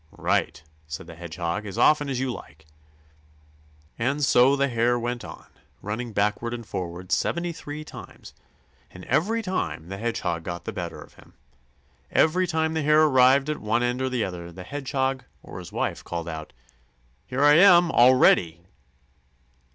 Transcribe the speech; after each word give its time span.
"Right!" 0.17 0.63
said 0.87 1.05
the 1.05 1.13
Hedgehog. 1.13 1.67
"As 1.67 1.77
often 1.77 2.09
as 2.09 2.19
you 2.19 2.33
like." 2.33 2.65
And 3.99 4.23
so 4.25 4.55
the 4.55 4.67
Hare 4.67 4.97
went 4.97 5.23
on, 5.23 5.45
running 5.83 6.11
backward 6.11 6.55
and 6.55 6.65
forward 6.65 7.11
seventy 7.11 7.51
three 7.51 7.83
times, 7.83 8.33
and 8.89 9.05
every 9.05 9.43
time 9.43 9.89
the 9.89 9.99
Hedgehog 9.99 10.41
got 10.43 10.65
the 10.65 10.73
better 10.73 10.99
of 10.99 11.13
him. 11.21 11.35
Every 12.11 12.47
time 12.47 12.73
the 12.73 12.81
Hare 12.81 13.03
arrived 13.03 13.47
at 13.47 13.59
one 13.59 13.83
end 13.83 14.01
or 14.01 14.09
the 14.09 14.23
other, 14.25 14.51
the 14.51 14.63
Hedgehog 14.63 15.23
or 15.43 15.59
his 15.59 15.71
wife 15.71 16.03
called 16.03 16.27
out: 16.27 16.51
"Here 17.27 17.43
I 17.43 17.57
am 17.59 17.91
already!" 17.91 18.63